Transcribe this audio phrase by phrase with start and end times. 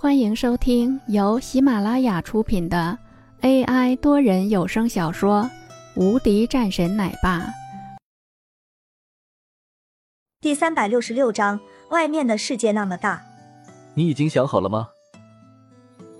[0.00, 2.96] 欢迎收听由喜马拉雅出品的
[3.40, 5.42] AI 多人有声小说
[6.00, 7.40] 《无敌战神奶爸》
[10.40, 11.58] 第三百六十六章：
[11.90, 13.20] 外面的世界那么大。
[13.94, 14.86] 你已经想好了吗？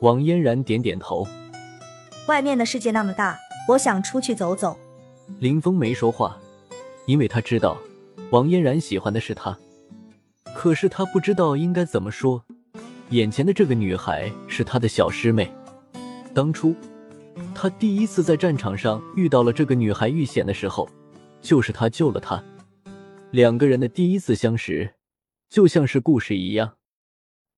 [0.00, 1.24] 王嫣然点点头。
[2.26, 3.38] 外面的世界那么大，
[3.68, 4.76] 我想出去走走。
[5.38, 6.36] 林峰没说话，
[7.06, 7.78] 因为他知道
[8.32, 9.56] 王嫣然喜欢的是他，
[10.52, 12.44] 可是他不知道应该怎么说。
[13.10, 15.50] 眼前的这个女孩是他的小师妹，
[16.34, 16.76] 当初
[17.54, 20.86] 他第一次在战场上遇到了这个女孩遇险的时候，
[21.40, 22.42] 就是他救了她。
[23.30, 24.94] 两个人的第一次相识，
[25.48, 26.76] 就像是故事一样。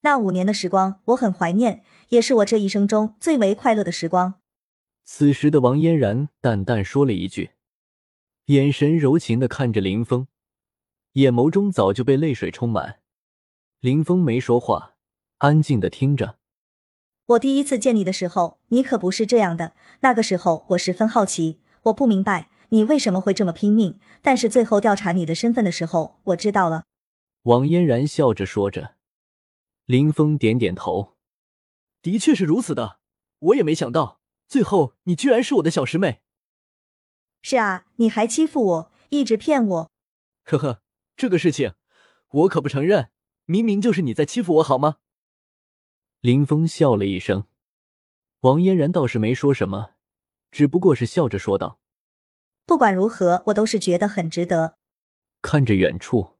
[0.02, 4.34] 那五年的时光，我很怀念，也是我这一生中最为快乐的时光。
[5.04, 7.50] 此时的王嫣然淡淡说了一句，
[8.46, 10.28] 眼神柔情的看着林峰，
[11.14, 13.00] 眼眸中早就被泪水充满。
[13.80, 14.89] 林峰没说话。
[15.40, 16.38] 安静的听着。
[17.26, 19.74] 我第一次见你的时候，你可不是这样的。
[20.00, 23.98] 那个时候我十分好奇，我不明白你为什么会这么拼命。
[24.20, 26.84] 但是最后调查你的身份的时候，我知道了。
[27.44, 28.96] 王嫣然笑着说着。
[29.86, 31.16] 林峰点点头，
[32.02, 32.98] 的确是如此的。
[33.38, 36.20] 我也没想到，最后你居然是我的小师妹。
[37.40, 39.90] 是啊，你还欺负我，一直骗我。
[40.44, 40.82] 呵呵，
[41.16, 41.72] 这个事情
[42.28, 43.10] 我可不承认。
[43.46, 44.96] 明明就是你在欺负我，好吗？
[46.20, 47.46] 林峰笑了一声，
[48.40, 49.92] 王嫣然倒是没说什么，
[50.50, 51.80] 只不过是笑着说道
[52.66, 54.76] ：“不管如何，我都是觉得很值得。”
[55.40, 56.36] 看着远处，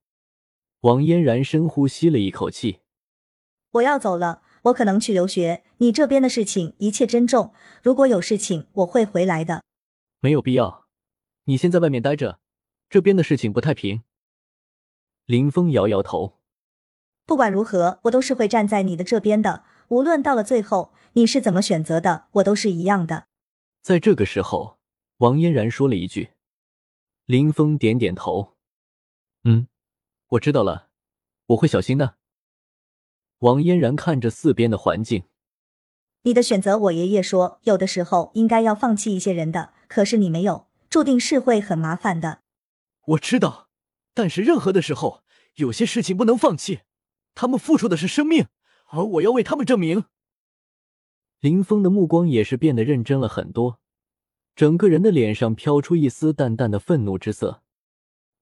[0.80, 2.80] 王嫣然深呼吸了一口气
[3.72, 5.64] ：“我要走了，我可能去留学。
[5.78, 9.62] 你这边的事情一切珍重，如果有事情，我会回来的。”
[10.20, 10.86] 没有必要，
[11.44, 12.38] 你先在外面待着，
[12.90, 14.02] 这边的事情不太平。
[15.24, 16.39] 林峰摇摇头。
[17.30, 19.62] 不管如何，我都是会站在你的这边的。
[19.86, 23.28] 无论到了最后你是怎么选择的，我都是一样的。
[23.82, 24.80] 在这个时候，
[25.18, 26.30] 王嫣然说了一句。
[27.26, 28.56] 林峰点点头
[29.46, 29.68] ：“嗯，
[30.30, 30.88] 我知道了，
[31.46, 32.16] 我会小心的。”
[33.38, 35.22] 王嫣然看着四边的环境
[36.22, 42.40] ：“你的选择，我爷爷说，有的时候应该要放弃一些人的，可是你没有，注定是会很麻烦的。”
[43.14, 43.68] 我知道，
[44.12, 45.22] 但是任何的时候，
[45.54, 46.80] 有些事情不能放弃。
[47.34, 48.46] 他们付出的是生命，
[48.88, 50.04] 而我要为他们证明。
[51.40, 53.80] 林峰的目光也是变得认真了很多，
[54.54, 57.62] 整个人的脸上飘出一丝淡淡的愤怒之色。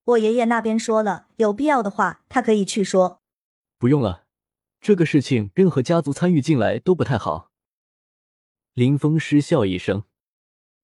[0.05, 3.21] 我爷爷那边说了，有必要的话，他可以去说。
[3.79, 4.25] 不用了，
[4.81, 7.53] 这个事情任何家族参与进来都不太好。
[8.73, 10.05] 林峰失笑一声，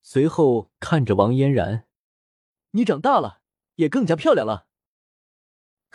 [0.02, 1.86] 随后看着王嫣然
[2.72, 3.40] ：“你长大了，
[3.76, 4.66] 也更加漂亮了。”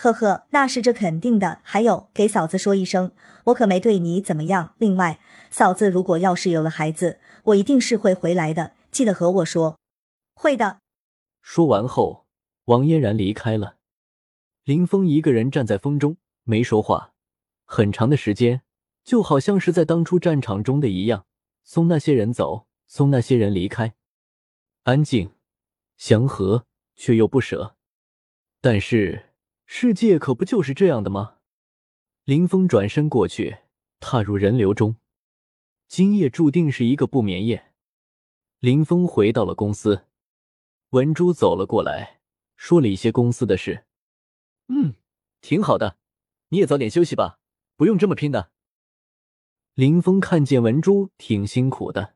[0.02, 1.60] 呵呵，那是这肯定的。
[1.62, 3.12] 还有，给嫂子说一声，
[3.48, 4.74] 我可没对你怎么样。
[4.78, 5.20] 另外，
[5.52, 9.78] 嫂子如果要是有了孩子，我一定是会回来的，记得和我说。
[10.34, 10.80] 会的。
[11.42, 12.26] 说完后，
[12.64, 13.76] 王嫣然离开了。
[14.64, 17.12] 林峰一个人站在风中，没说话，
[17.66, 18.62] 很长的时间，
[19.04, 21.26] 就好像是在当初战场中的一样，
[21.66, 23.94] 送那些人走，送那些人离开，
[24.84, 25.34] 安静、
[25.98, 26.64] 祥和，
[26.96, 27.76] 却又不舍。
[28.62, 29.26] 但是。
[29.72, 31.36] 世界可不就是这样的吗？
[32.24, 33.60] 林峰转身过去，
[34.00, 34.96] 踏入人流中。
[35.88, 37.72] 今夜注定是一个不眠夜。
[38.58, 40.08] 林峰回到了公司，
[40.90, 42.20] 文珠走了过来，
[42.56, 43.86] 说了一些公司的事。
[44.70, 44.96] 嗯，
[45.40, 45.98] 挺好的，
[46.50, 47.38] 你也早点休息吧，
[47.78, 48.50] 不用这么拼的。
[49.76, 52.16] 林峰看见文珠挺辛苦的，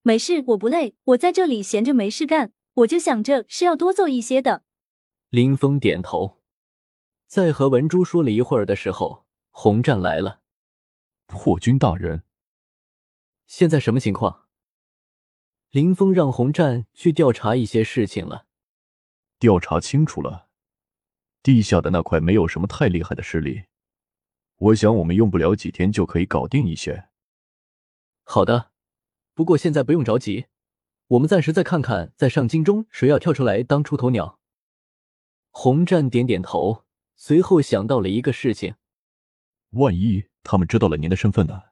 [0.00, 4.64] 没事，我不累，我在这里闲着没事干，我就想着是要多做一些的。
[5.28, 6.40] 林峰点头。
[7.26, 10.40] 在和文珠说了一会儿的时候，洪战来了。
[11.26, 12.22] 破军大人，
[13.46, 14.46] 现在什么情况？
[15.70, 18.46] 林峰让洪战去调查一些事情了。
[19.38, 20.48] 调查清楚了，
[21.42, 23.64] 地下的那块没有什么太厉害的势力，
[24.56, 27.08] 我想我们用不了几天就可以搞定一些。
[28.22, 28.70] 好的，
[29.34, 30.46] 不过现在不用着急，
[31.08, 34.38] 我们暂时再看看，在上京中谁要跳出来当出头鸟。
[35.50, 36.83] 洪战点点头。
[37.16, 38.74] 随后想到了一个事情，
[39.70, 41.62] 万一他们知道了您的身份呢？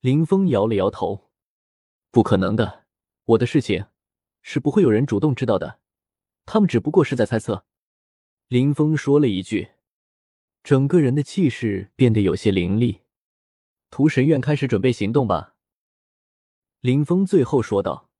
[0.00, 1.30] 林峰摇了摇头，
[2.10, 2.86] 不可能的，
[3.24, 3.86] 我的事情
[4.42, 5.80] 是不会有人主动知道的，
[6.46, 7.64] 他们只不过是在猜测。
[8.48, 9.72] 林峰说了一句，
[10.62, 13.02] 整个人的气势变得有些凌厉。
[13.90, 15.54] 屠神院开始准备行动吧。
[16.80, 18.10] 林峰最后说道。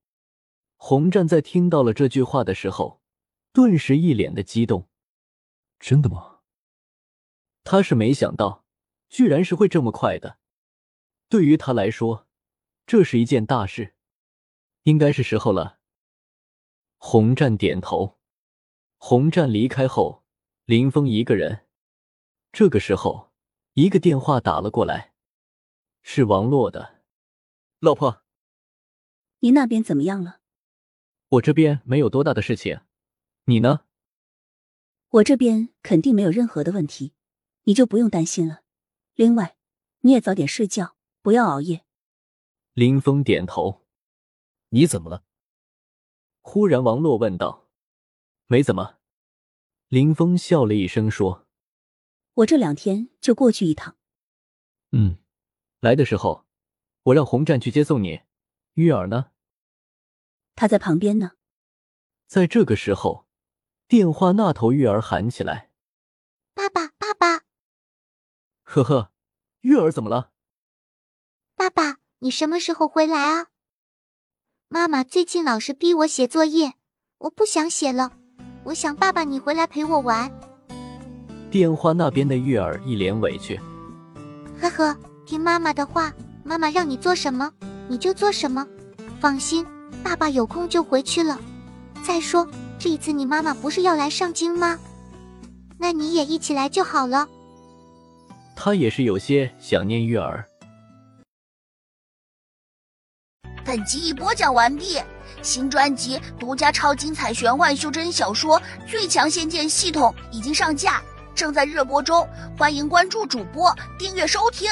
[0.81, 3.01] 洪战在听到了这句话的时候，
[3.51, 4.87] 顿时一脸的激动。
[5.79, 6.41] 真的吗？
[7.63, 8.65] 他是没想到，
[9.07, 10.39] 居然是会这么快的。
[11.27, 12.27] 对于他来说，
[12.85, 13.95] 这是一件大事，
[14.83, 15.79] 应该是时候了。
[16.97, 18.19] 洪战点头。
[18.97, 20.25] 洪战离开后，
[20.65, 21.67] 林峰一个人。
[22.51, 23.31] 这个时候，
[23.73, 25.13] 一个电话打了过来，
[26.01, 27.03] 是王洛的。
[27.79, 28.23] 老婆，
[29.39, 30.41] 你那边怎么样了？
[31.29, 32.81] 我这边没有多大的事情，
[33.45, 33.85] 你呢？
[35.09, 37.13] 我这边肯定没有任何的问题，
[37.63, 38.61] 你就不用担心了。
[39.15, 39.57] 另外，
[40.01, 41.83] 你也早点睡觉，不要熬夜。
[42.73, 43.85] 林峰点头。
[44.69, 45.23] 你怎么了？
[46.41, 47.67] 忽然，王洛问道。
[48.45, 48.99] 没怎么。
[49.87, 51.47] 林峰笑了一声说
[52.35, 53.97] ：“我这两天就过去一趟。”
[54.93, 55.17] 嗯，
[55.79, 56.45] 来的时候，
[57.01, 58.21] 我让洪战去接送你。
[58.75, 59.31] 玉儿呢？
[60.55, 61.31] 他在旁边呢。
[62.27, 63.27] 在这个时候，
[63.89, 65.71] 电话那头月儿喊起来
[66.53, 67.41] ：“爸爸，爸爸！”
[68.61, 69.09] 呵呵，
[69.61, 70.29] 月儿怎么了？
[71.55, 73.47] 爸爸，你什么时候回来啊？
[74.67, 76.73] 妈妈最近老是逼我写作业，
[77.17, 78.11] 我不想写了。
[78.65, 80.31] 我想爸爸你回来陪我玩。
[81.49, 83.59] 电话那边的月儿一脸委屈
[84.61, 84.95] ：“呵呵，
[85.25, 86.13] 听妈妈的话，
[86.43, 87.51] 妈妈让你做什么
[87.87, 88.67] 你就做什么。
[89.19, 89.65] 放心，
[90.03, 91.41] 爸爸有空就回去了。
[92.03, 92.47] 再说
[92.79, 94.79] 这一次你妈妈不是要来上京吗？
[95.77, 97.27] 那你也一起来就好了。”
[98.55, 100.45] 他也是有些想念玉儿。
[103.65, 104.97] 本集已播讲完毕，
[105.41, 111.01] 新专辑独家超精彩玄幻修真小说《最强仙剑系统》已经上架，
[111.35, 112.27] 正在热播中，
[112.57, 114.69] 欢迎关注主播，订阅收听。